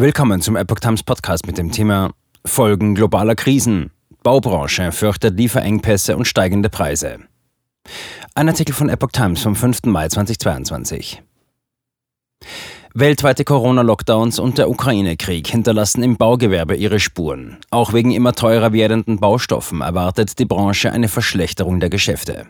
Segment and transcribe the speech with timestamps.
[0.00, 2.12] Willkommen zum Epoch Times Podcast mit dem Thema
[2.46, 3.90] Folgen globaler Krisen.
[4.22, 7.18] Baubranche fürchtet Lieferengpässe und steigende Preise.
[8.36, 9.86] Ein Artikel von Epoch Times vom 5.
[9.86, 11.20] Mai 2022.
[12.94, 17.56] Weltweite Corona-Lockdowns und der Ukraine-Krieg hinterlassen im Baugewerbe ihre Spuren.
[17.70, 22.46] Auch wegen immer teurer werdenden Baustoffen erwartet die Branche eine Verschlechterung der Geschäfte.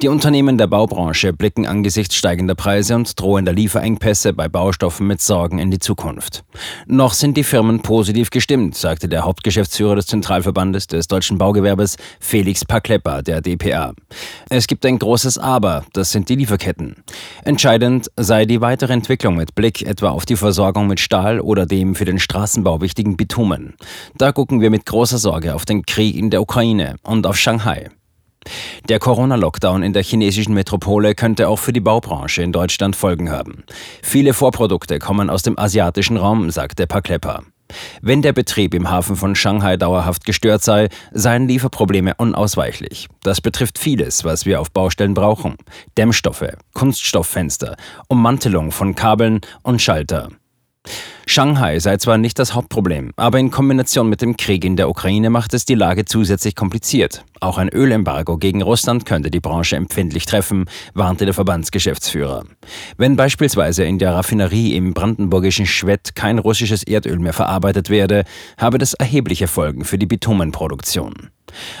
[0.00, 5.58] Die Unternehmen der Baubranche blicken angesichts steigender Preise und drohender Lieferengpässe bei Baustoffen mit Sorgen
[5.58, 6.44] in die Zukunft.
[6.86, 12.64] Noch sind die Firmen positiv gestimmt, sagte der Hauptgeschäftsführer des Zentralverbandes des deutschen Baugewerbes, Felix
[12.64, 13.92] Paklepper, der DPA.
[14.48, 16.96] Es gibt ein großes Aber, das sind die Lieferketten.
[17.44, 21.94] Entscheidend sei die weitere Entwicklung mit Blick etwa auf die Versorgung mit Stahl oder dem
[21.94, 23.74] für den Straßenbau wichtigen Bitumen.
[24.16, 27.90] Da gucken wir mit großer Sorge auf den Krieg in der Ukraine und auf Shanghai.
[28.88, 33.64] Der Corona-Lockdown in der chinesischen Metropole könnte auch für die Baubranche in Deutschland Folgen haben.
[34.02, 37.42] Viele Vorprodukte kommen aus dem asiatischen Raum, sagte Paklepper.
[38.00, 43.08] Wenn der Betrieb im Hafen von Shanghai dauerhaft gestört sei, seien Lieferprobleme unausweichlich.
[43.22, 45.56] Das betrifft vieles, was wir auf Baustellen brauchen.
[45.96, 47.76] Dämmstoffe, Kunststofffenster,
[48.08, 50.28] Ummantelung von Kabeln und Schalter.
[51.26, 55.30] Shanghai sei zwar nicht das Hauptproblem, aber in Kombination mit dem Krieg in der Ukraine
[55.30, 57.24] macht es die Lage zusätzlich kompliziert.
[57.40, 62.44] Auch ein Ölembargo gegen Russland könnte die Branche empfindlich treffen, warnte der Verbandsgeschäftsführer.
[62.96, 68.22] Wenn beispielsweise in der Raffinerie im brandenburgischen Schwedt kein russisches Erdöl mehr verarbeitet werde,
[68.58, 71.31] habe das erhebliche Folgen für die Bitumenproduktion.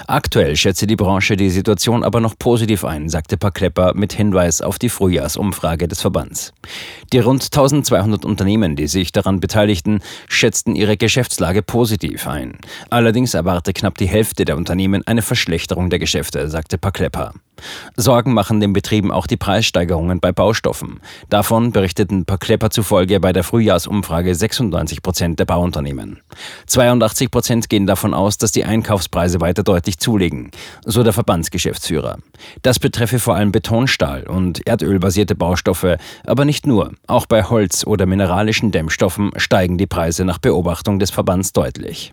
[0.06, 4.78] Aktuell schätze die Branche die Situation aber noch positiv ein, sagte Paklepper mit Hinweis auf
[4.78, 6.52] die Frühjahrsumfrage des Verbands.
[7.12, 12.58] Die rund 1200 Unternehmen, die sich daran beteiligten, schätzten ihre Geschäftslage positiv ein.
[12.90, 17.32] Allerdings erwarte knapp die Hälfte der Unternehmen eine Verschlechterung der Geschäfte, sagte Paklepper.
[17.96, 21.00] Sorgen machen den Betrieben auch die Preissteigerungen bei Baustoffen.
[21.28, 26.20] Davon berichteten Per Klepper zufolge bei der Frühjahrsumfrage 96 Prozent der Bauunternehmen.
[26.66, 30.50] 82 Prozent gehen davon aus, dass die Einkaufspreise weiter deutlich zulegen,
[30.84, 32.18] so der Verbandsgeschäftsführer.
[32.62, 36.92] Das betreffe vor allem Betonstahl und erdölbasierte Baustoffe, aber nicht nur.
[37.06, 42.10] Auch bei Holz oder mineralischen Dämmstoffen steigen die Preise nach Beobachtung des Verbands deutlich.